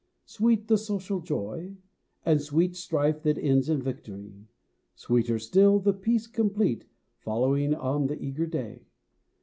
Sweet 0.25 0.67
the 0.67 0.79
social 0.79 1.19
joy, 1.19 1.77
and 2.25 2.41
sweet 2.41 2.75
Strife 2.75 3.21
that 3.21 3.37
ends 3.37 3.69
in 3.69 3.83
victory; 3.83 4.47
Sweeter 4.95 5.37
still 5.37 5.77
the 5.77 5.93
peace 5.93 6.25
complete 6.25 6.85
Following 7.19 7.75
on 7.75 8.07
the 8.07 8.19
eager 8.19 8.47
day. 8.47 8.87